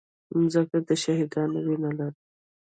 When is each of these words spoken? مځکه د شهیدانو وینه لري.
مځکه 0.41 0.77
د 0.87 0.89
شهیدانو 1.03 1.57
وینه 1.65 1.91
لري. 1.97 2.19